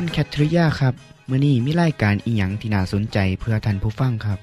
[0.00, 0.94] คุณแคทริยาครับ
[1.30, 4.38] มื้อนี้มีรายการอิหยังที่น่าสนใจเพื่อท่านผู้ฟังครับ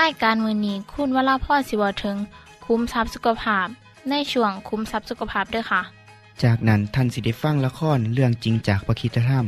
[0.00, 2.16] รายการมือนี้คุณวราพรสิเวาถึง
[2.64, 3.66] คุ้มทรัพย์สุขภาพ
[4.10, 5.82] ในช่วงคุ้มทรัพย์สุขภาพด้วยค่ะ
[6.42, 9.46] จากนั้นท่านสิได้ฟังละครเรื่องจริงจากประคีตธรรม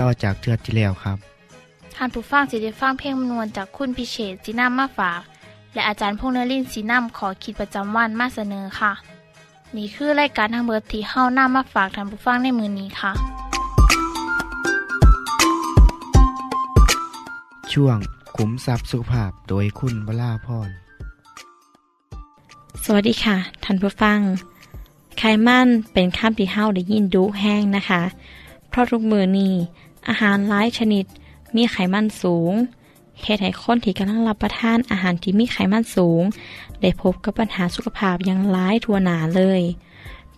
[0.00, 1.18] ต่อจากเทือกที่แล้วครับ
[1.94, 5.20] ท่านผู้ฟังสิได้ฟังเพลงมนวนจากคุณพิเชษสีน้ำมาฝาก
[5.74, 8.92] และอาจารย์พงษ์นรินทร์สีน้ำขอคิดประจำวันมาเสนอค่ะ
[9.76, 13.12] นี่คือรายการทางเบิดที่เฮานำมาฝากท่านผู้ฟังในมือนี้ค่ะ
[17.80, 17.98] ช่วง
[18.36, 20.70] ขุมทรัพย์สุขภาพโดยคุณวราพร
[22.84, 24.18] สวัสดีค่ะ ท่านผู้ฟัง
[25.18, 28.02] ไขมันเป็นคำที่เฮาได้ยินดุแห้งนะคะ
[28.68, 29.54] เพราะทุกมือนี้
[30.08, 31.04] อาหารหลายชนิด
[31.56, 32.52] มีไขมันสูง
[33.22, 36.22] เฮ็ดให้คนที่กำลังรับประทานอาหารที่มีไขมันสูง
[36.80, 39.62] ได้พบกับปัญหาสุขภาพอย่างร้ายทั่วหนาเลย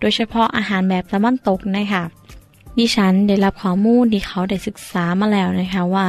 [0.00, 2.04] โดยเฉพาะอาหารแบบตะวันตกนะคะ
[2.78, 6.08] ดิฉันได้รับข้อมูลที่เขาได้ศึกษามาแล้วนะคะว่า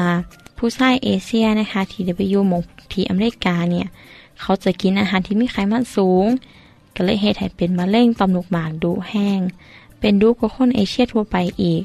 [0.63, 1.99] ผู้ชายเอเชียนะคะที
[2.33, 3.87] วูหมกทีอเมริกาเนี่ย
[4.41, 6.25] เขาจะกินอาหารที่มีไขมันสูง
[6.95, 9.39] ก็เลยเฮ็ดให้เป็นมะเร็งต่อมลูกหมากดุแห้ง
[9.99, 11.83] เป็นดุกว่าคนเอเชียทั่วไปอีก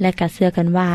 [0.00, 0.90] และก็เชื่อกันว่า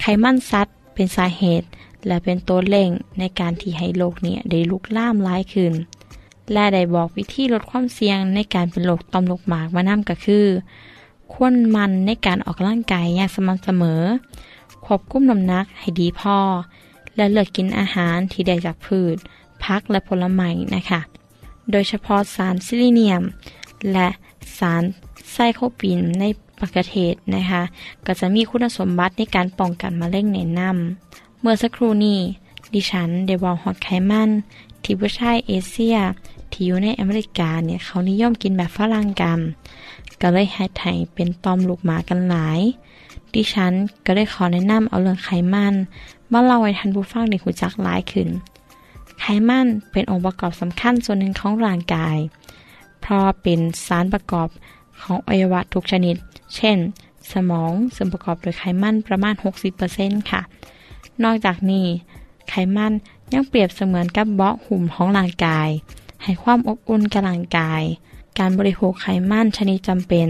[0.00, 1.66] ไขมันสัตว์เป็นสาเหตุ
[2.06, 5.72] และเป็นตัวเร่งในการที่ให้โรคเนี่ยได้ลุกล่ามหลายขึ้น
[6.52, 10.46] และได้บอกวิธีลดความเสี่ยงในการเป็นโรคต่อมลูกหมากมานำก็คือ
[11.32, 14.02] ควรมันในการออกกำลังกายอย่างสม่ำเสมอ
[14.88, 16.38] ควบคุมน้ำหนักให้ดีพอ
[17.16, 19.16] และเลือกกินอาหารที่ได้จากพืช
[19.64, 21.00] พักและผลไม้นะคะ
[21.70, 23.22] โดยเฉพาะสารซิลิเนียม
[23.92, 24.08] และ
[24.58, 24.82] สาร
[25.32, 26.24] ไซโคปินใน
[26.58, 27.62] ปกเทศนะคะ
[28.06, 32.20] ก็จะมีคุณสมบัติในการป้องกันมะเร็งแนนำเมื่อสักครู่นี้
[32.74, 34.30] ดิฉันได้บอกฮอดไขมัน
[34.82, 35.96] ที่ผู้ชายเอเชีย
[36.50, 39.38] ที่อยู่ในอเมริกาเนี่ยเขานิยมกินแบบฝรั่งกัน
[40.20, 42.60] ก็เลยให้ไทยเป็นตอมลูกหมากันหลาย
[43.34, 43.72] ดิฉัน
[44.06, 45.74] ก็ได้ขอแนะนำเอาเรื่องไขมัน
[46.32, 48.28] มาเล่าให้ท่านผู้ฟังได้รู้จักหลายขึ้น
[49.20, 52.16] ไขมันเป็นองค์ประกอบสำคัญส่วนหนึ่งของร่างกาย
[53.00, 54.48] เพราะเป็นสารประกอบ
[55.02, 56.16] ของอวัยวะทุกชนิด
[56.56, 56.78] เช่น
[57.32, 59.34] สมองซึ่งประกอบโดยไขมันประมาณ
[59.82, 60.40] 60%ค่ะ
[61.24, 61.86] นอกจากนี้
[62.48, 62.92] ไขมัน
[63.32, 65.68] ยังเปรียบเสมือนกับเบาะหุ่มของร่างกาย
[66.22, 67.82] ให้ความอบอุ่นกับร่างกาย
[68.38, 70.28] การบริโภคไขมันชนิดจำเป็น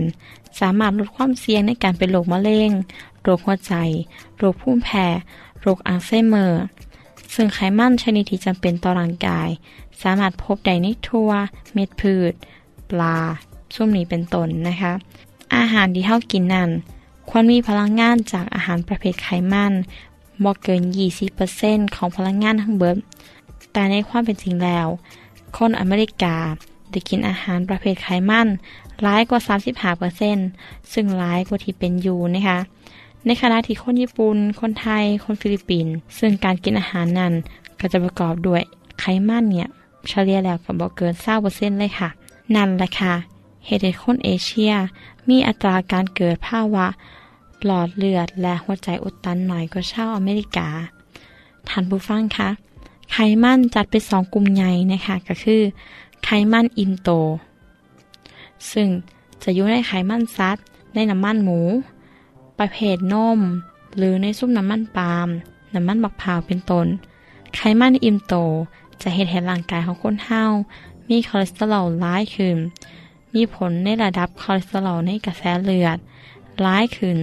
[0.61, 2.71] สามารถลดความเสี่ยงในการเป็นโรคมะเร็ง
[3.23, 3.75] โรคหัวใจ
[4.39, 5.07] โรคภูมิแพ้
[5.61, 6.63] โรคอัลไซเมอร์
[7.35, 9.49] ซึ่งไขมันชนิดที่จำเป็นต่อร่างกาย
[10.03, 11.31] สามารถพบได้ในทั่ว
[11.75, 12.33] เม็ดพืช
[12.91, 13.17] ปลา
[13.75, 14.93] ซุ่มนี้เป็นต้นนะคะ
[15.57, 16.71] อาหารที่เฮากินนั่น
[17.29, 19.73] ควรมีพลังงานจากอาหารประเภทไขมัน
[20.45, 20.83] บ่เกิน
[21.39, 22.97] 20%ของพลังงานทั้งเบิด
[23.73, 24.87] แต่ในความเป็นจริงแล้ว
[25.57, 26.37] คนอเมริกา
[26.93, 28.49] ได้กินอาหารประเภทไขมัน
[29.03, 29.41] หลายกว่า
[30.17, 32.59] 35%ซึ่งหลายกว่าที่เป็นอยู่นะคะ
[33.27, 37.33] ในขณะที่คนญี่ปุ่น คนไทย คนฟิลิปปินส์ซึ่งการกินอาหารนั้น
[37.81, 38.63] ก็จะประกอบด้วย
[39.01, 39.69] ไขมันเนี่ย
[40.09, 41.15] เฉลี่ยแล้วก็บ่เกิน
[41.47, 42.09] 20%เลยค่ะ
[42.55, 43.15] นั่นแหละค่ะ
[43.67, 44.73] เหตุให้คนเอเชีย
[45.29, 46.87] มีอัตราการเกิดภาวะ
[47.65, 50.69] หลอดเลือดและหัวใจอุดตันหน่อยกว่าชาวอเมริกา
[51.69, 52.49] ท่านผู้ฟังคะ
[53.13, 55.63] ไขมันจัดเป็น2กลุ่มใหญ่นะคะก็คือ
[56.25, 57.11] ไขมันอิ่มโต
[58.73, 58.89] ซึ่ง
[59.43, 61.61] จะอยู่ในไขมันสัตว์ในน้ำมันหมู
[62.59, 63.41] ประเภทนม
[63.97, 65.29] หรือในซุ้มน้ำมันปาล์ม
[65.75, 66.87] น้ำมันบักพร้าวเป็นต้น
[67.55, 68.35] ไขมันอิ่มโต
[69.03, 70.43] จะเฮ็ดให้ร่างกายของคนเฮา
[71.09, 72.57] มีคอเลสเตอรอลหลายขึ้น
[73.35, 75.99] มีผลในระดับคอเลสเตอรอลในกระแสเลือด
[76.63, 77.19] หลายขึ้น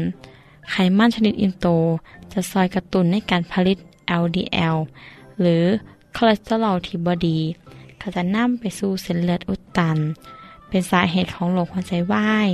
[0.69, 1.67] ไขมันชนิดอิ่มโต
[2.31, 3.77] จะซอยกระตุ้นในการผลิต
[4.23, 4.77] LDL
[5.41, 5.63] หรือ
[6.15, 7.39] คอเลสเตอรอลที่บ่ดี
[8.07, 9.97] ก็จะนำไปสู่เส้นเลือดอุดตัน
[10.67, 12.49] เป็นสาเหตุของโรคหัวใจวาย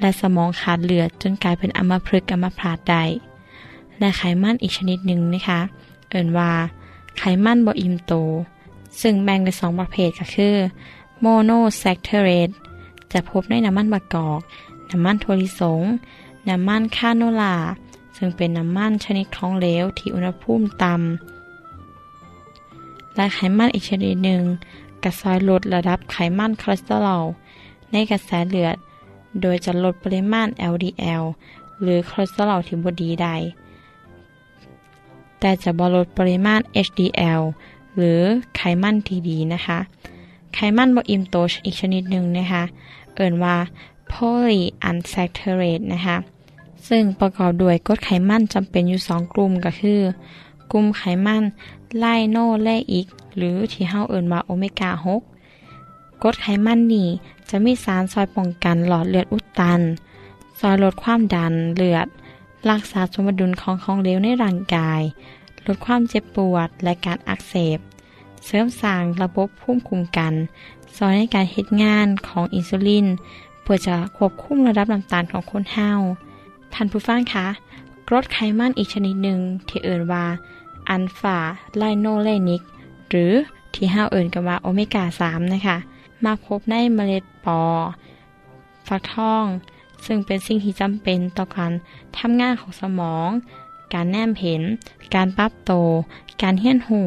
[0.00, 3.04] และสมองขาดเลือดจนกลายเป็นอัมพฤกษ์อัมพาตได้
[3.98, 5.60] และไขมันอีกชนิดหนึ่งนะคะ
[6.10, 6.50] เอิ่นว่า
[7.18, 8.12] ไขมันบ่อิ่มโต
[9.00, 10.54] ซึ่งแบ่งเป็นสองประเภทก็คือ
[11.20, 12.50] monosaturated
[13.12, 14.40] จะพบในน้ำมันมะกอก
[14.90, 15.82] น้ำมันถั่วลิสง
[16.48, 17.56] น้ำมันคาโนลา
[18.16, 21.02] ซึ่งเป็นน้ำมันชนิดของเหลวที่อุณหภูมิต่ำ
[23.14, 24.42] และไขมันอีกชนิดหนึ่ง
[25.04, 27.24] กะซอยลดระดับไขมันคอเลสเตอรอล
[27.92, 28.76] ในกระแสเลือด
[29.40, 31.22] โดยจะลดปริมาณ LDL
[31.82, 33.34] หรือคอเลสเตอรอลที่บ่ดีได้
[35.40, 37.42] แต่จะบ่ลดปริมาณ HDL
[37.96, 38.20] หรือ
[38.56, 39.78] ไขมันที่ดีนะคะ
[40.54, 42.62] ไขมันบ่อิ่มตัวอีกชนิดหนึ่งนะคะ
[43.14, 43.56] เอิ่นว่า
[44.12, 46.16] polyunsaturated นะคะ
[46.88, 50.00] ซึ่งประกอบด้วยกรดไขมันจำเป็นอยู่สองกลุ่มก็คือ
[50.72, 51.42] กลุ่มไขมัน
[51.98, 53.06] ไลโนเลอิก
[53.38, 55.20] หรือที่เฮาเอิ่นว่าโอเมก้า6
[56.22, 57.08] กรดไขมันนี่
[57.50, 59.80] จะมีสารซอยป้องกันหลอดเลือดอุดตัน
[60.60, 62.06] ซอยลดความดันเลือด
[62.70, 65.00] รักษาสมดุลของของเหลวในร่างกาย
[65.66, 67.78] ลดความเจ็บปวดและการอักเสบ
[68.44, 70.34] เสริมสร้างระบบภูมิคุ้มกัน
[70.96, 73.06] ซอยในการเฮ็ดงานของอินซูลิน
[73.62, 75.90] เพื่อจะควบคุมระดับน้ำตาลของคนเฮา
[76.72, 77.46] ท่านผู้ฟังคะ
[78.08, 79.38] กรดไขมันอีกชนิดหนึ่ง
[79.68, 80.26] ที่เอิ้นว่า
[80.88, 82.62] alpha-linolenic
[83.08, 83.32] หรือ
[83.74, 85.76] ที่เฮาเอิ้นกันว่าโอเมก้า3นะคะ
[86.24, 87.60] มาพบในเมล็ดปอ
[88.88, 89.44] ฟักทอง
[90.06, 91.72] ซึ่งเป็นสิ่งที่จำเป็นต่อการ
[92.18, 93.28] ทำงานของสมอง
[93.94, 94.62] การแนมเห็น
[95.14, 95.72] การปรับโต
[96.42, 97.00] การเฮียนหู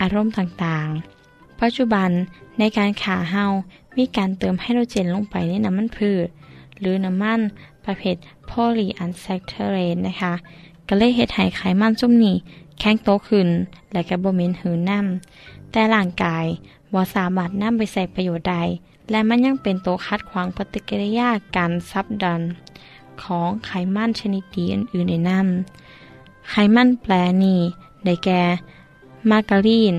[0.00, 2.10] อารมณ์ต่างๆ ปัจจุบัน
[2.58, 3.44] ในการขาเฮา
[3.96, 6.26] มีการเติมไฮโดรเจนลงไปในน้ำมันพืช
[6.78, 7.40] หรือน้ำมัน
[7.84, 8.16] ประเภท
[8.46, 10.34] โพลีอันแซคเทเรนนะคะ
[10.88, 12.36] ก็เลยเฮ็ดให้ไขมันจุ่มนี้
[12.84, 13.48] แข็งโตขึ้น
[13.92, 16.46] และก็บ่เหม็นหืนน้ำแต่ร่างกาย
[16.92, 18.56] บ่สามารถนำไปใส่ประโยชน์ใด
[19.10, 22.40] และมันยังเป็นตัวคัดขวางปฏิกิริยาการซับดัน
[23.22, 27.12] ของไขมันชนิดดีอื่นๆในน้ำไขมันแปร
[27.44, 27.60] นี้
[28.04, 28.42] ได้แก่
[29.30, 29.94] มาการีน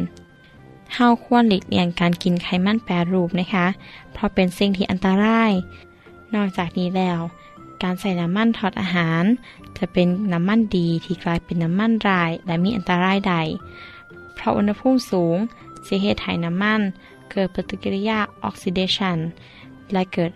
[0.93, 3.67] เฮาควรหลีกเลี่ยงการกินไขมันแปรรูปนะคะ
[4.13, 5.51] เพราะเป็นสิ่งที่อันตราย
[6.33, 7.19] นอกจากนี้แล้ว
[7.83, 9.23] การใส่น้ำมันทอดอาหาร
[9.77, 13.35] จะเป็นน้ำมันดีที่กลายเป็นน้ำมันราย และมีอันตรายใด
[14.33, 15.37] เพราะอุณหภูมิสูง
[15.85, 16.81] สิเหตุให้น้ำมัน
[17.31, 19.17] เกิดปฏิกิริยาออกซิเดชัน
[19.93, 20.31] และเกิด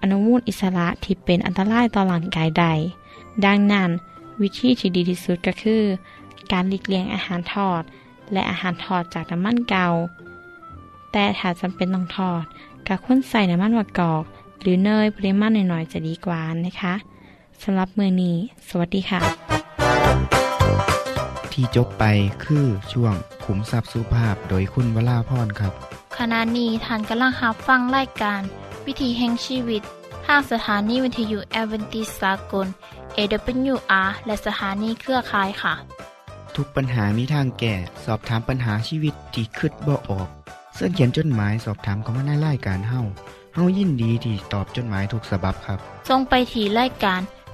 [0.00, 2.66] อนุมูลอิสระที่เป็นอันตรายต่อร่างกายใด
[3.44, 3.90] ดังนั้น
[4.40, 5.82] วิธีที่ดีที่สุดก็คือ
[6.52, 7.82] การหลีกเลี่ยงอาหารทอด
[8.32, 9.86] และอาหารทอดจากน้ำมันเกา
[11.12, 12.42] แต่ถ้าจำเป็นต้องทอด
[12.86, 14.24] ก็ควรใส่น้ำมันมะกอก
[14.60, 16.94] หรือเนยปริมาณหน่อยๆจะดีกว่านะคะ
[17.62, 18.36] สำหรับมือนี้
[18.68, 19.20] สวัสดีค่ะ
[21.52, 22.04] ที่จบไป
[22.44, 23.14] คือช่วง
[23.44, 25.72] ขุมทรัพย์สุภาพโดยคุณวราพรครับ
[26.18, 28.40] ขณะนี้ท่านกำลังรับฟังรายการ
[28.86, 29.82] วิถีแห่งชีวิต
[30.26, 32.66] ทางสถานีวิทยุแอเวนติสากล
[33.16, 35.74] AWR และสถานีเครือข่ายค่ะ
[36.56, 37.74] ทุกปัญหามีทางแก้
[38.04, 40.28] สอบถามปัญหาชีวิตที่คืดบ่ออก
[40.74, 43.00] เสื้อเขียนจดหมายสอบถามเขามาในรายการเฮา
[43.54, 47.20] เฮายินดีที่ตอบจดหมายถูกสาบบครับทรงไปถีรายการ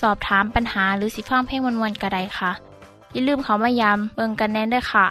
[0.00, 2.50] สอบถามปัญหาหรือสิฟังเพลงวนๆกระไดค่ะ
[3.12, 5.06] อย่าลืมเขามายามเบิงกันแน่นด้วยค่ะ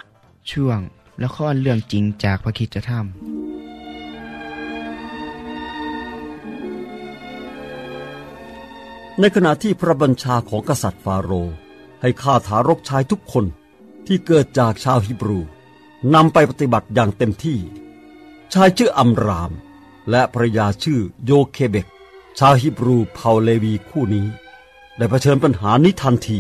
[0.52, 0.80] ช่วง
[1.24, 3.04] ละครเรื่องจริงจากพระคริดจะทำ
[9.20, 11.56] ในขณะที่พระบัญชาของกษัตริย์ฟาโรห์
[12.02, 13.46] ให้ฆ่าทารกชายทุกคน
[14.08, 15.40] ที่เกิดจากชาวฮิบรู
[16.14, 17.60] นำไปปฏิบัติอย่างเต็มที่
[18.54, 19.52] ชายชื่ออัมราม
[20.10, 21.88] และภรรยาชื่อโยเคเบก
[22.40, 24.26] ชาวฮิบรูเผ่าเลวีคู่นี้
[24.98, 26.40] ได้เผชิญปัญหานี้ทันที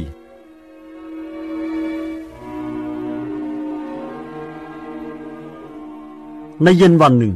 [6.63, 7.33] ในเย็นวันหนึ่ง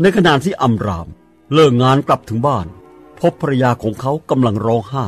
[0.00, 1.08] ในขณะที่อัมราม
[1.54, 2.66] เลิกงานกลับถึงบ้าน
[3.20, 5.06] พบภรรยาของเขากำลังร้องไห้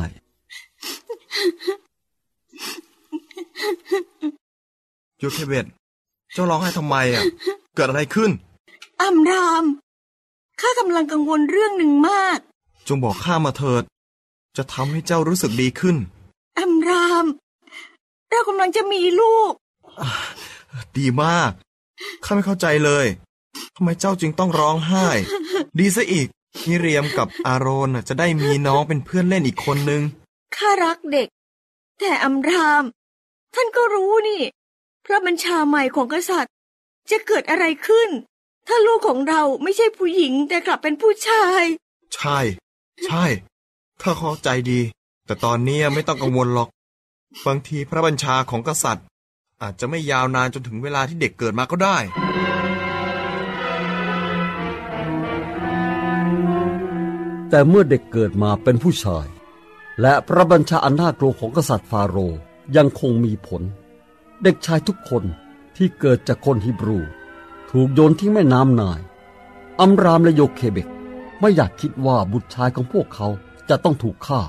[5.19, 5.65] โยเคเบต
[6.33, 7.23] เจ้าร้องไห้ทำไมอะ
[7.75, 8.31] เกิดอะไรขึ้น
[9.01, 9.65] อัมราม
[10.61, 12.39] ข้ากำลังกังวลเรื่องหนึ่งมาก
[12.87, 13.83] จงบอกข้ามาเถิด
[14.57, 15.95] จะทำให้เจ้ารู้สึกดีขึ้น
[16.59, 17.25] อัมราม
[18.29, 19.53] เรากำลังจะมีลูก
[20.97, 21.51] ดีมาก
[22.23, 23.05] ข้าไม่เข้าใจเลย
[23.75, 25.07] ทำไมเจ้าจึงต้องร้องไห้
[25.79, 26.27] ดีซะอีก
[26.67, 30.01] มิเรียมกับอาโรนน่ะจะได้มีน้องเป็นเพื่อนเล่นอีกคนนึง
[30.55, 31.27] ข้ารักเด็ก
[31.99, 32.83] แต่อัมราม
[33.53, 34.41] ท่านก็รู้นี่
[35.05, 36.53] พระบัญชาใหม่ของกษัตริย์
[37.11, 38.09] จะเกิดอะไรขึ้น
[38.67, 41.63] ถ้าลูกของเราไม่ใช่ผู้หญิงแต่กลับเป็นผู้ชาย
[42.15, 42.37] ใช่
[43.05, 43.23] ใช่
[44.01, 44.79] ข้าเข้าใจดี
[45.25, 46.69] แต่ตอนนี้ไม่ต้องกังวลหรอก
[47.45, 49.05] บางทีพระบัญชาของกษัตริย์
[49.61, 51.97] อาจจะไม่ยาวนานจนถึงเวลาที่เด็กเกิดมาก็ได้
[57.49, 59.27] แต่เมื่อเด็กเกิดมาเป็นผู้ชาย
[60.01, 62.39] และพระบัญชาอันน่ากลัวของกษัตริย์ฟาโรห์
[62.75, 63.61] ยังคงมีผล
[64.43, 65.23] เด็กชายทุกคน
[65.75, 66.99] ที่เกิดจากคนฮิบรู
[67.71, 68.99] ถูกโยนทิ้งแม่น้ำนาย
[69.79, 70.87] อัมรามและโยเคเบก
[71.39, 73.27] ไม่อยากคิดว่าบุตรชายของพวกเขา
[73.69, 74.41] จะต้องถูกฆ่า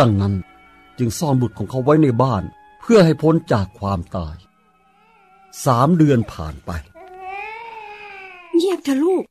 [0.00, 0.34] ดังนั้น
[0.98, 2.42] จึงซ่อนบุตรของเขาไว้ในบ้าน
[2.80, 4.36] เพื่อให้พ้นจากความตาย
[5.64, 6.70] สามเดือนผ่านไป
[8.54, 9.22] เงียบเถอะลูก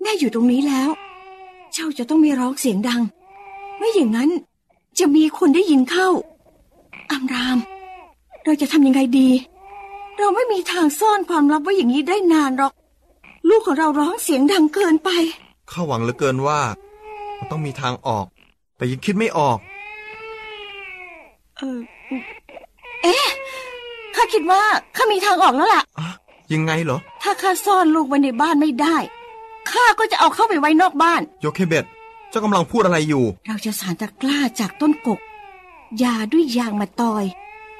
[0.00, 0.90] แม่อยู่ตรงนี้แล้ว
[1.72, 3.02] เจ้าจะต้องไม่ร้องเสียงดัง
[3.78, 4.30] ไม่อย่างนั้น
[4.98, 6.08] จะมีคนได้ยินเข้า
[7.10, 7.58] อามราม
[8.44, 9.28] เราจะทำยังไงดี
[10.18, 12.72] เราไม่มีทางซ่อนความลับไว้อย่างนี้ได้นานหรอก
[13.48, 15.10] ลูกของเราร้องเสียงดังเกินไป
[15.70, 16.60] ข้าหวังเหลือเกินว่า
[17.38, 18.26] มันต้องมีทางออก
[18.78, 19.58] แต่ยังคิดไม่ออก
[21.58, 21.78] เออ
[23.02, 23.26] เอ๊ะ
[24.14, 24.62] ข้าคิดว่า
[24.96, 26.08] ข้ามีทางออกแล้วล่ะอะ
[26.52, 28.96] ยังไงเหรอ ถ้าข้าซ่อนลูกไว้ในบ้านไม่ได้
[29.70, 31.84] ข้าก็จะเอาเข้าไปไว้นอกบ้าน โยเคเบต
[32.30, 35.20] เจ้ากำลังพูดอะไรอยู่ เราจะสารตะกร้าจากต้นกก
[36.02, 37.24] ยาด้วยยางมาตอย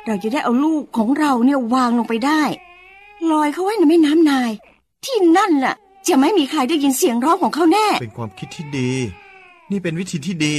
[0.07, 2.43] เราจะได้เอาลูกของเราเนี่ยวางลงไปได้
[3.31, 4.52] ลอยเขาไว้ในแม่น้ำนาย
[5.05, 5.75] ที่นั่นล่ะ
[6.09, 8.90] จะไม่มีใครได้ยินเสียงร้องของเขาแน่ เป็นความคิดที่ดี
[9.71, 10.57] นี่เป็นวิธีที่ดี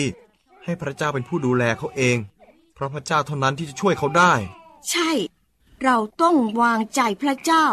[0.69, 2.17] ให้พระเจ้าเป็นผู้ดูแลเขาเอง
[2.75, 4.33] เพราะพระเจ้าเท่านั้นที่จะช่วยเขาได้
[4.91, 5.11] ใช่
[5.83, 7.65] เราต้องวางใจพระเจ้า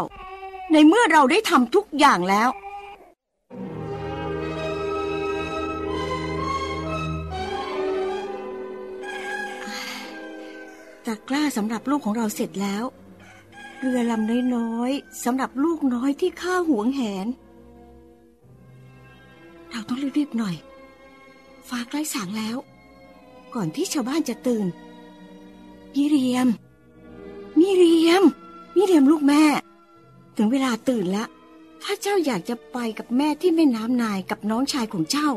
[0.73, 2.49] ในเมื่อเราได้ทำทุกอย่างแล้ว
[11.07, 12.85] ตะกร้าสำหรับลูกของเราเสร็จแล้ว
[13.79, 17.27] เรือลำน้อยๆสำหรับลูกน้อยที่ข้าหวงแหน
[19.71, 20.57] เราต้องรีบๆหน่อย
[21.69, 22.59] ฟ้าใกล้สางแล้ว
[23.55, 24.67] ก่อนที่ชาวบ้านจะตื่น
[25.95, 26.49] มิเรียม
[27.59, 28.25] มิเรียม
[28.77, 29.45] มิเรียมลูกแม่
[30.37, 31.29] ถึงเวลาตื่นแล้ว
[31.83, 35.29] ถ้าเจ้าอยากจะไปกับแม่ที่แม่น้ำนายกับน้องชายของเจ้า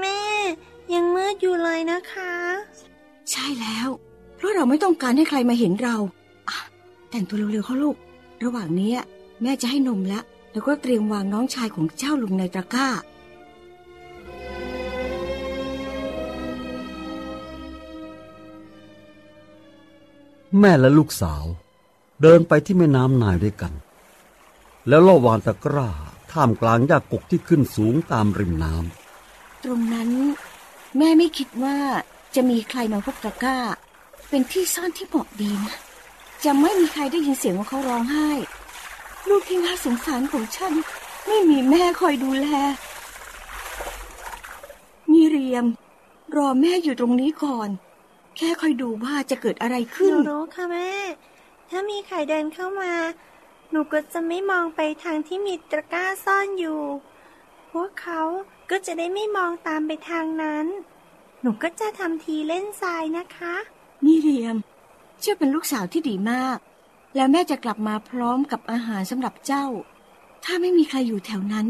[0.00, 0.22] แม่
[0.94, 2.32] ยังมืดอยู่เลยนะคะ
[3.30, 3.88] ใช่แล้ว
[4.36, 5.96] เพราะเราไม่ต้องการให้ใครมาเห็นเรา
[6.48, 6.58] อะ
[7.10, 7.96] แต่งตัวเร็วๆเขาลูก
[8.44, 8.92] ระหว่างนี้
[9.42, 12.88] แม่จะให้นมแล้วแล้วก็เตรียมวางน้องชายของเจ้าลงในตะกร้า
[20.60, 21.44] แม่และลูกสาว
[22.22, 23.72] เดินไปที่แม่น้ำนายด้วยกัน
[24.88, 25.90] แล้วล่อวานตะกร้า
[26.32, 30.10] ท่ามกลางหญ้ากกที่ขึ้นสูงตามริมน้ำตรงนั้น
[30.98, 31.78] แม่ไม่คิดว่า
[32.34, 33.58] จะมีใครมาพบตะกร้า
[34.28, 35.76] เป็นที่ซ่อนที่เหมาะดีนะ
[36.44, 38.30] จะไม่มีใครได้ยินเสียงของเขาร้องไห้
[39.28, 40.72] ลูกที่น่าสงสารของฉัน
[41.26, 42.46] ไม่มีแม่คอยดูแล
[45.12, 45.66] มีเรียม
[46.36, 47.68] รอแม่อยู่ตรงนี้ก่อน
[48.36, 50.90] แค่คอยดูว่าจะเกิดอะไรหขึ้นนูรู้ค่ะแม่
[51.70, 52.92] ถ้ามีใครเดินเข้ามา
[53.70, 56.80] หนูก็จะไม่มองไปทางที่มีตะกร้าซ่อนอยู่
[57.70, 58.20] พวกเขา
[58.70, 60.66] ก็จะได้ไม่มองตามไปทางนั้น
[61.42, 63.54] หนูก็จะทำทีเล่นทรายนะคะ
[64.04, 64.56] นี่เรียม
[65.20, 66.58] เจ้าเป็นลูกสาวที่ดีมาก
[67.16, 69.66] แล้วแม่จะกลับมาพร้อมกับอาหารสำหรับเจ้า
[70.44, 71.68] ถ้าไม่มีใครอยู่แถวนั้น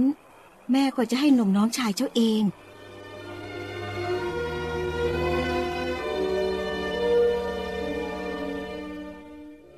[0.73, 2.43] แม่ก็จะให้นมน้องชายเจ้าเอง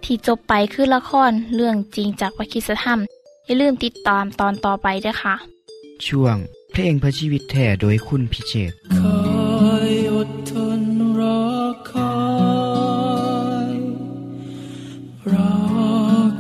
[0.04, 2.99] ที่จบไปคือละครเรื่องจริงจากวิคิสธรรม
[3.46, 5.34] อย่าลืมติดตามตอนต่อไปด้วยค่ะ
[6.06, 6.37] ช่วง
[6.73, 9.18] เพลงพระชีวิตแท้โดยคุณพิเชษฐ์คอ
[9.90, 10.82] ยอดทน
[11.18, 11.44] รอ
[11.90, 12.14] คอ
[13.73, 13.75] ย
[15.32, 15.54] รอ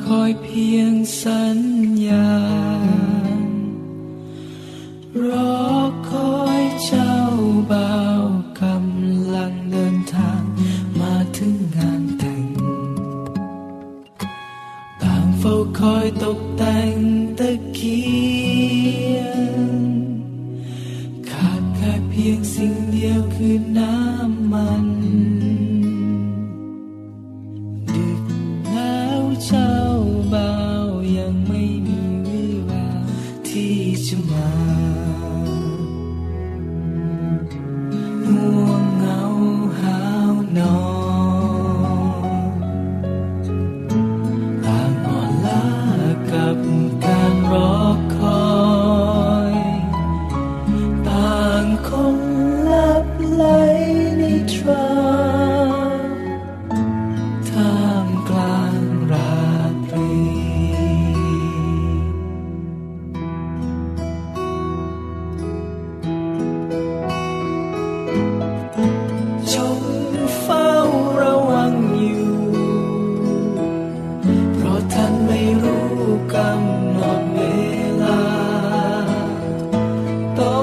[0.06, 0.92] คอยเพียง
[1.22, 1.58] สัญ
[2.08, 16.30] ญาา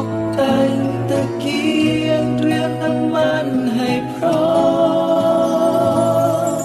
[0.03, 0.75] กแต่ง
[1.09, 1.65] ตะเกี
[2.07, 4.45] ยงเรียมน้ำมันให้พร้อ
[6.53, 6.61] ม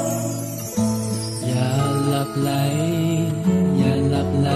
[1.46, 1.70] อย่า
[2.08, 2.50] หลับไหล
[3.78, 4.50] อย่าหลับไหล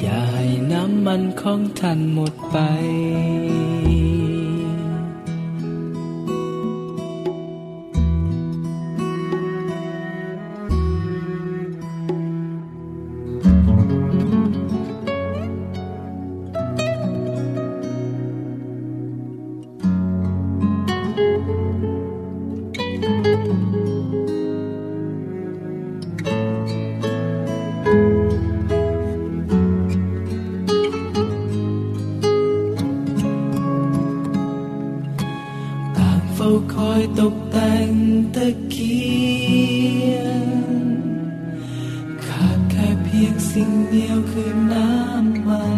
[0.00, 2.58] อย่าให้น้ำมันของท่านหมดไป
[43.50, 45.69] เพียงสิ่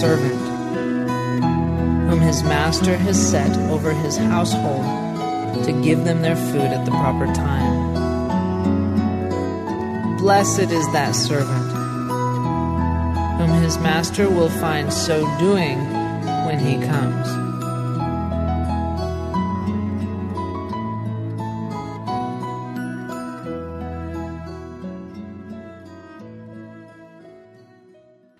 [0.00, 0.40] servant
[2.08, 4.82] whom his master has set over his household
[5.62, 7.90] to give them their food at the proper time?
[10.16, 11.70] Blessed is that servant
[13.38, 15.78] whom his master will find so doing
[16.46, 17.39] when he comes.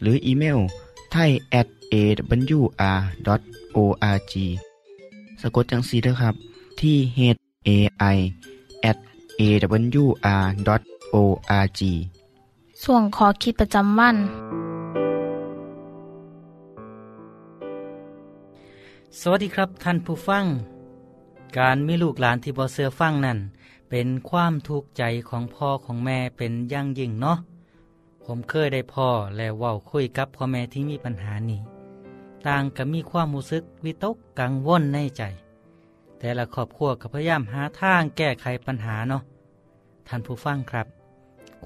[0.00, 0.58] หรืออีเมล
[1.12, 1.30] ไทย
[1.60, 3.24] at awr.org
[5.40, 6.34] สะกดจังสีด้วยครับ
[6.80, 7.20] ที่ h
[7.68, 7.70] a
[8.14, 8.18] i
[8.90, 8.98] at
[9.40, 9.80] awr.org
[12.84, 14.16] ส่วนขอคิดประจำวัน
[19.20, 20.44] สวัสดีครับท่านผู้ฟัง
[21.58, 23.38] การมีลูกหลานที่บ่เสือฟังนั่น
[23.90, 27.38] เป็นความทุกข์ใจของพ่อของแม่เป็นอย่างยิ่งเนาะ
[28.30, 31.60] ผมเคยได้พ่อและเว้าคุยกับพ่อแม่ที่มีปัญหานี้
[32.46, 35.22] ต่างก็มีความรู้สึกวิตกกังวลในใจ
[36.18, 39.22] แต่ละครอบครัวก็พยายามหาทางแก้ไขปัญหาเนาะ
[40.06, 40.86] ท่านผู้ฟังครับ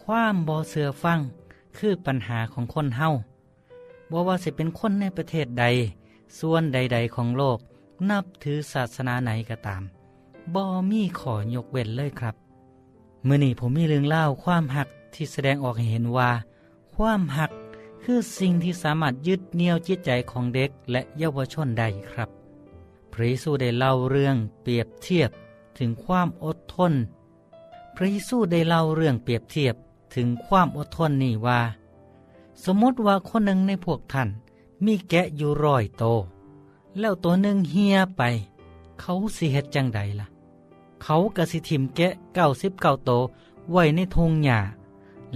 [0.03, 1.19] ความบ่เสือฟัง
[1.79, 3.09] คือปัญหาของคนเฮา
[4.11, 5.65] บ่ว่าสิเป็นคนในประเทศใด
[6.39, 7.59] ส่วนใด ๆ ของโลก
[8.11, 9.83] นับถือศาสนาไหนก็ตาม
[10.55, 12.35] บ่มีขอยกเว้นเลยครับ
[13.25, 16.31] เมื่อนี้ผมมีเรื่องเล่าความหักที่แสดงออกให้เห็นว่า
[16.97, 17.51] ความหัก
[18.03, 22.31] คือสิ่งที่สามารถยึดเหนี่ยวจิตใจของเด็กและเยาวชนได้ครับ
[23.13, 25.31] พระเยซูได้เล่าเรื่องเปรียบเทียบ
[25.79, 26.93] ถึงความอดทน
[27.97, 29.75] พระเยซูได้เล่าเรื่องเปรียบเทียบ
[30.15, 31.61] ถึงความอดทนนี่ว่า
[32.65, 34.29] สมมติว่าคนหนึ่งในพวกท่าน
[34.85, 36.05] มีแกะอยู่ร้อยโต
[36.99, 38.23] แล้วตัวหนึ่งเฮียไป
[39.01, 40.27] เขาสิเฮ็ดจังใดล่ะ
[41.03, 43.11] เขากระสิถิมแกะเก้าสิบเก้าโต
[43.71, 44.59] ไว้ในทงหญ้า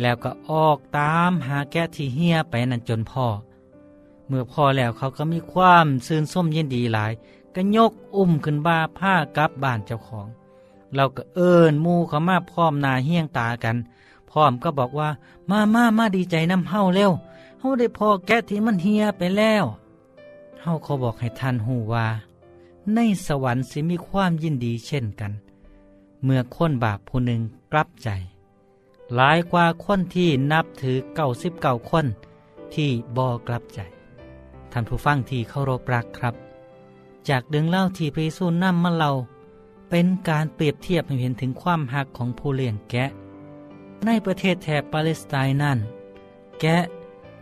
[0.01, 3.27] แล้วก็ออกตามหาแกะที่เฮียไปนั่นจนพ่อ
[4.27, 7.13] เมื่อพ่อแล้วเขาก็มีความซื่นส้มยินดีหลาย
[7.55, 10.29] ก็ยกอุ้มขึ้นบ้าผ้ากลับบ้านเจ้าของ
[10.95, 13.77] เราก็เอิญมูเขามาพร้อมนาเฮียงตากัน
[14.31, 15.09] พร้อมก็บอกว่า
[15.51, 17.13] มามามาดีใจน้ำเฮาเร็ว
[17.61, 19.65] เฮาได้พอแกะที่มันเฮียไปแล้ว
[20.63, 22.07] เฮาเขาบอกให้ท่านหูว่า
[22.95, 25.33] ในสวรรค์สิมีความยินดีเช่นกัน
[26.25, 27.41] เมื่อคนบาปผู้หนึ่ง
[27.73, 28.09] กลับใจ
[29.15, 32.07] หลายกว่าคนที่นับถือเก้าสิบเก้าคน
[32.75, 33.81] ที่บอกลับใจ
[34.73, 36.35] ท่านผู้ฟังที่เคารพรักครับ
[37.29, 39.11] จากดึงเล่าที่พระเยซูนำมาเรา
[39.91, 43.05] เป็นการเปรียบเทียบให้เห็นถึงความหักของผู้เลี้ยงแกะ
[44.05, 45.79] ในประเทศแถบปาเลสไตน์นั้น
[46.61, 46.77] แกะ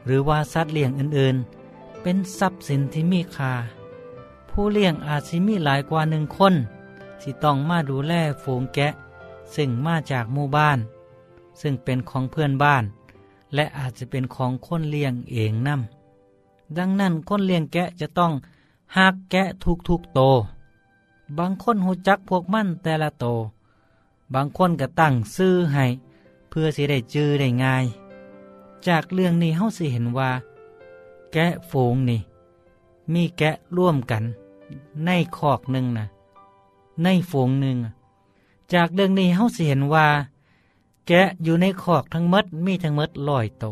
[0.07, 3.53] หรือว่าสัตว์เลี้ยงอื่นๆ เป็นทรัพย์สินที่มีค่า
[4.50, 6.55] ผู้เลี้ยงอาจสิมีหลายกว่าหนึ่งคน
[7.20, 8.88] ที่ต้องมาดูแลฝูงแกะ
[9.55, 10.79] ซึ่งมาจากหมู่บ้าน
[11.61, 12.85] ซึ่งเป็นของเพื่อนบ้าน
[13.55, 15.77] และอาจจะเป็นของคนเลี้ยงเองนั่
[16.77, 18.33] ดังนั้นคนเลี้ยงแกะจะต้อง
[18.97, 19.43] หักแกะ
[19.88, 20.21] ทุกๆโต
[21.38, 23.27] บางคนหูจักพวกมันแต่ละโต
[24.35, 25.85] บางคนก็ตั้งซื้อให้
[26.49, 27.85] เพื่อสิได้จื้อได้ง่าย
[28.87, 30.31] จากเรื่องนี้เฮาสิเห็นว่า
[31.33, 32.21] แกะฝูงนี่
[33.12, 34.23] มีแกะร่วมกัน
[35.05, 36.07] ในคอกหนึ่งนะ
[37.03, 37.77] ในฝูงหนึ่ง
[38.73, 40.07] จากเรื่องนี้เฮาสิเห็นว่า
[41.09, 43.67] แกะอยู่ในคอกทั้งมดมีทั้งมดลอยโต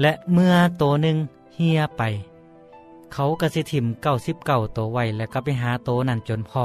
[0.00, 1.16] และเมื่อโตหนึ่ง
[1.54, 2.02] เฮียไป
[3.12, 6.64] เขากระสิถิมเก้าสิบเก้าโตไว้แล้วก็ไปหาโตนั่นจนพอ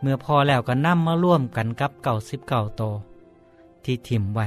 [0.00, 2.82] เมื่อพอแล้วก็นำมมาร่วมกันกับเก้าสิบเก้าโต
[3.84, 4.46] ที่ถิมไว้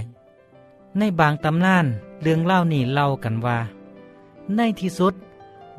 [0.97, 1.85] ในบางตำนาน
[2.21, 3.57] เรื่องเล่านี่เล่ากันว่า
[4.55, 5.13] ในที่สุด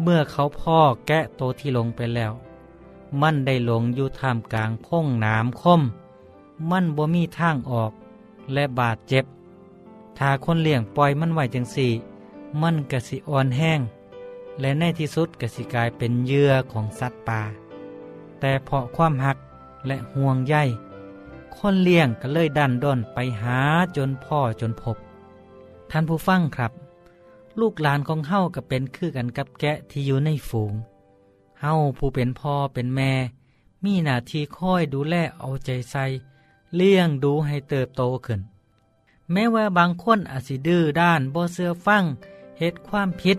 [0.03, 2.33] เมื่อเขาพ่อแกะโตที่ลงไปแล้ว
[3.21, 5.83] มันได้หลงอยู่ท่ามกลางพงน้ำคม
[6.71, 7.93] มันบ่มีทางออก
[8.53, 9.25] และบาดเจ็บ
[10.19, 11.93] ถ้าคนเลี้ยงปล่อยมันไว้จังสี่
[12.63, 13.81] มันกะสิอ่อนแห้ง
[14.61, 17.43] และในที่สุดกะสิกลายเป็นเยื่อของสัตว์ป่า
[18.41, 19.39] แต่เพราะความหัก
[19.87, 20.55] และห่วงใย
[21.57, 23.59] คนเลี้ยงก็เลยดันด้นไปหา
[23.97, 24.97] จนพ่อจนพบ
[25.91, 26.73] ท่านผู้ฟังครับ
[27.61, 30.75] ลูกหลานของเฮาก็เป็นคือกันกับแกะที่อยู่ในฝูง
[31.61, 33.13] เฮาผู้เป็นพ่อเป็นแม่
[33.85, 36.05] มีหน้าที่คอยดูแลเอาใจใส่
[36.77, 38.41] เลี้ยงดูให้เติบโตขึ้น
[39.33, 42.05] แม้ว่าบางคนอาจสิดื้อด้านบ่เสื้อฟัง
[42.59, 43.39] เหตุความผิด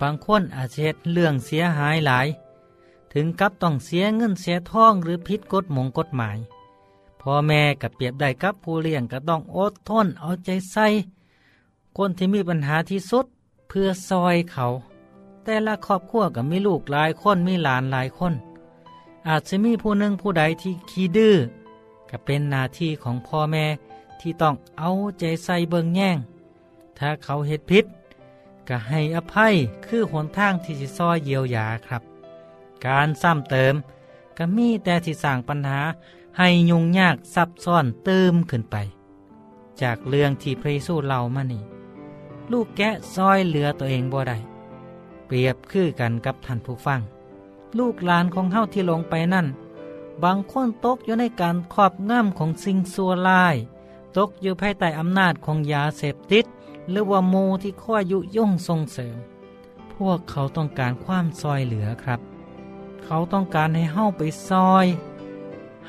[0.00, 2.26] บางคนอาจจะเหตุเรื่องเสียหายหลาย
[3.12, 6.38] ถึงกับต้องเสียเงินเสียทองหรือผิดกฎหมงกฎหมาย
[7.20, 10.86] พ่อแม่กับเปรียบได้กับผู้เลี้ยงก็ต้องอดทนเอาใจใส่
[11.96, 13.26] คนที่มีปัญหาที่สุด
[13.68, 14.66] เพื่อซอยเขา
[15.44, 18.34] แต่ละครอบครัวก็มีลูกหลายคนมีหลานหลายคน
[19.28, 21.36] อาจจะมีผู้หนึ่งผู้ใดที่ขี้ดื้อ
[22.10, 23.64] ก็เป็นหน้าที่ของพ่อแม่
[24.20, 26.18] ที่ต้องเอาใจใส่เบิงแย่ง
[26.98, 27.84] ถ้าเขาเหตุผิด
[28.68, 29.54] ก็ให้อภัย
[29.86, 32.02] คือหนทางที่จะซอยเยียวยาครับ
[32.86, 33.74] การซ้ำเติม
[34.36, 35.80] ก็มีแต่ที่สร้างปัญหา
[36.38, 38.76] ให้ยุ่งยากซับซ้อนเติมขึ้นไป
[39.82, 41.62] จากเรื่องที่พระเยซูเล่ามานี่
[42.52, 44.38] ลูกแกะซอยเหลือตัวเองบ่ได้
[45.26, 47.00] เปรียบคือกันกับท่านผู้ฟัง
[47.78, 49.46] ลูกหลานของเฮาที่ลงไปนั่น
[50.22, 53.56] บางคนตกอยู่ในการครอบงำของสิ่งซัวลาย
[54.16, 56.44] ตกอยู่ภายใต้อำนาจของยาเสพติด
[56.90, 59.16] หรือว่าโมที่ข้อยุย่งส่งเสริม
[59.94, 62.20] พวกเขาต้องการความซอยเหลือครับ
[63.04, 64.86] เขาต้องการให้เฮาไปซอย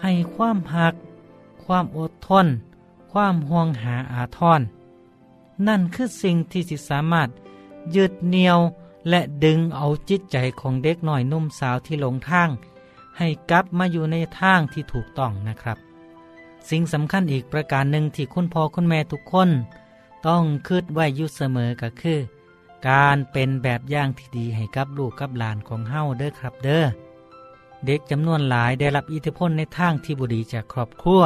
[0.02, 0.94] ให้ความหัก
[1.64, 2.48] ความอดทน
[3.12, 4.62] ความห่วงหาอาทร
[5.68, 7.30] นั่นคือสิ่งที่สิสามารถ
[7.96, 8.60] ยึดเหนียว
[9.10, 12.50] และดึงเอาจิตใจของเด็กหน่อยนุ่มสาวที่หลงทาง
[13.20, 15.78] ให้กลับมาอยู่ในทางที่ถูกต้องนะครับ
[16.70, 19.50] สิ่งสำคัญอีกประการหนึ่งที่คุณพ่อคุณแม่ทุกคน
[20.28, 22.20] ต้องคิดไว้อยู่เสมอก็คือ
[22.90, 26.86] การเป็นแบบอย่างที่ดีให้กับลูกกับหลานของเฮาเด้อครับเด้อ
[27.86, 31.24] เด็กจำนวนหลายได้รับอิทธิพลในทางที่บุดีจากครอบครัว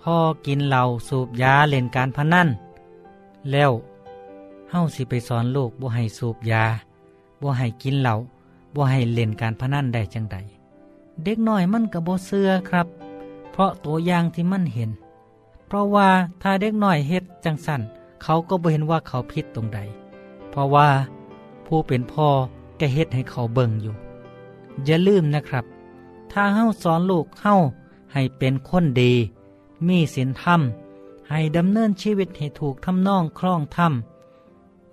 [0.00, 2.48] พ่อกินเหล้าสูบยาเล่นการพนัน
[3.50, 3.72] แล้ว
[4.70, 6.64] เฮาสิไปสอนลูกบ่ให้สูบยา
[7.42, 8.14] บ่ให้กินเหล้า
[8.74, 10.38] บ่ให้เล่นการพนันได้จังใด
[11.24, 12.86] เด็กน้อยมันก็บ่เชื่อครับ
[13.52, 14.90] เพราะตัวอย่างที่มันเห็น
[15.66, 16.08] เพราะว่า
[16.42, 17.80] ถ้าเด็กน้อยเฮ็ดจังสั่น
[18.22, 19.78] เขาก็บ่เห็นว่าเขาผิดตรงใด
[20.50, 20.88] เพราะว่า
[21.66, 22.28] ผู้เป็นพ่อ
[22.80, 23.94] ก็เฮ็ดให้เขาเบิ่งอยู่
[24.84, 25.64] อย่าลืมนะครับ
[26.32, 27.54] ถ้าเฮาสอนลูกเฮา
[28.12, 29.12] ให้เป็นคนดี
[29.88, 30.60] มีศีลธรรม
[31.30, 33.92] ให้ดำเนินชีวิตให้ถูกทำนองคล่องธรรม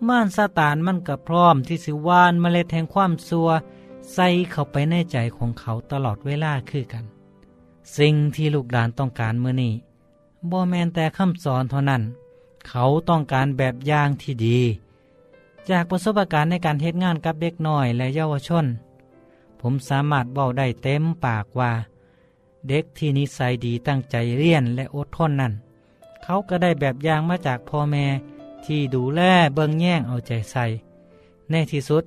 [0.08, 3.50] ม่านซาตานมันก็พร้อมที่สิวานเมล็ดแห่งความซัว
[4.13, 7.06] ใส่เข้าไปในใจของเขาตลอดเวลาคือกัน
[7.98, 9.74] สิ่งที่ลูกหลานต้องการเมื่อนี้
[10.50, 12.02] บ่แมนแต่คำสอนเท่านั้น
[12.70, 14.60] เขาต้องการแบบอย่างที่ดี
[15.70, 18.65] จากประสบการณ์ในการเทศงานกับเด็กน้อยและเยาวชน
[19.62, 21.72] ผมสามารถบอกได้เต็มปากว่า
[22.68, 25.54] เด็กที่นิสัยดีตั้งใจเรียนและอดทนนั่น
[26.24, 28.06] เขาก็ได้แบบอย่างมาจากพ่อแม่
[28.65, 29.22] ที่ดูแล
[29.56, 30.65] เบิ่งแย่งเอาใจใส่
[31.52, 32.04] ในที่สุด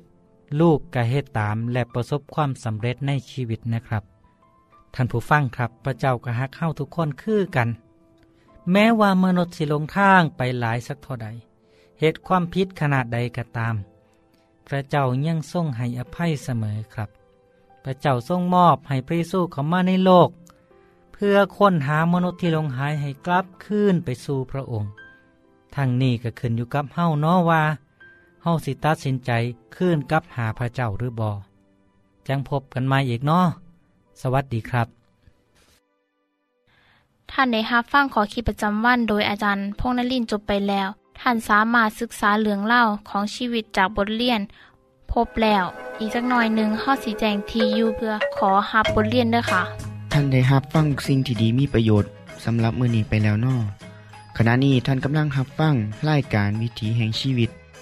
[0.61, 4.05] ลูกก็เฮ็ดตามและประสบความสำเร็จในชีวิตนะครับ
[4.95, 7.69] ท่านผู้ฟังครับพระเจ้าก็ฮักเข้าทุกคนคือกัน
[8.73, 11.29] แม้ว่ามนุษย์สิลงทางไปหลายสักเท่าใด
[12.01, 13.75] เหตุความผิดขนาดใดก็ตาม
[14.69, 17.11] พระเจ้ายังทรงให้อภัยเสมอครับ
[17.85, 20.29] พระเจ้าทรงมอบให้พระเยซูเข้ามาในโลก
[21.13, 24.91] เพื่อค้นหามนุษย์ที่ลงหายให้กลับคืนไปสู่พระองค์
[25.75, 29.31] ทั้งนี้ก็ขึ้นอยู่กับเฮ้าเนาะว่าาสิตัดสินใจ
[29.77, 31.31] คืนกับหาพระเจ้าหรือบอ
[32.29, 33.47] จังพบกันใหม่อีกเนาะ
[34.21, 34.87] สวัสดีครับ
[37.31, 40.89] ท่านได้รับฟังขอคิดประจำวันโดยอาจารย์พงษ์นลินทร์จบไปแล้ว
[41.21, 44.41] ท่านสามารถศึกษาเรื่องเล่าของชีวิตจากบทเรียน
[45.13, 45.65] พบแล้ว
[46.01, 49.63] อีกสักหน่อยหนึ่งข้อสีแจงทียูเพื่อขอฮับบทเรียนด้วยค่ะ
[50.13, 52.11] ท่านได้รับฟังสิ่งที่ดีมีประโยชน์
[52.45, 53.57] สำหรับมือนี้ไปแล้วนอ
[54.37, 55.75] ขณะนี้ท่านกำลังรับฟัง
[56.09, 57.51] รายการวิถีแห่งชีวิต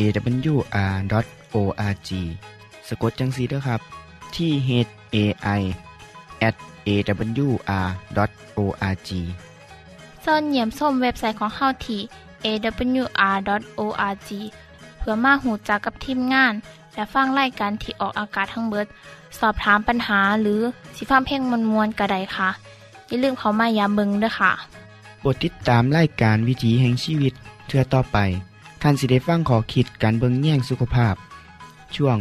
[0.00, 2.10] awr.org
[2.88, 3.80] สะกดจังสีด้วยครับ
[4.36, 4.70] ที่ h
[5.14, 5.16] a
[5.58, 5.60] i
[6.48, 6.54] at
[6.86, 9.10] awr.org
[10.24, 12.00] ส่วนเหยี่ยมส้มเว็บไซต์ของเฮาที่
[12.44, 14.30] awr.org
[14.98, 16.52] เพื่อมาหูจักกับทีมงาน
[16.94, 18.86] และฟังไล่การที่ออกอากาศทั้งเบิด
[19.38, 20.60] สอบถามปัญหาหรือ
[20.96, 22.48] สิฟ้าเพ่งมวลมวลกระไดค่ะ
[23.08, 24.52] อย่าลืมเขามายามเบิงด้วยค่ะ
[25.20, 27.32] โปรดติดตามไล่การวิถีแห่งชีวิต
[27.66, 28.18] เทือต่อไป
[28.82, 31.14] ท่านสิได้ฟังขอคิดการเบิงแย่งสุขภาพ
[31.96, 32.16] ช่วง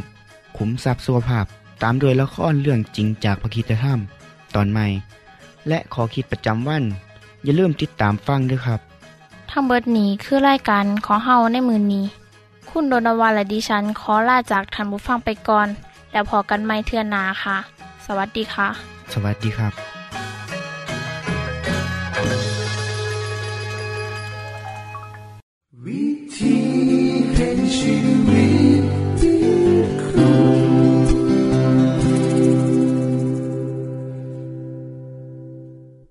[0.57, 1.45] ขุมทรัพย์สุขภาพ
[1.83, 3.99] ตามโดยละครเรื่องจริงจากพระคีตธรรม
[4.55, 4.85] ตอนใหม่
[5.67, 6.83] และขอคิดประจำวัน
[7.43, 8.79] อย่าลืมติดตามฟังด้วยครับ
[9.51, 12.05] ทั้งเบิดนี้คือรายการขอเฮาในมือนี้
[12.69, 15.67] คุณโดนวาและดิฉันขอลาจากทันบุฟังไปก่อน
[16.11, 17.57] แล้วพอกันไม่เทื่อนนาค่ะ
[18.05, 18.67] สวัสดีค่ะ
[19.13, 19.73] สวัสดีครับ
[25.85, 26.61] วิ ที่
[27.33, 27.95] เห็นชี
[28.27, 28.45] วิ
[28.81, 28.83] ต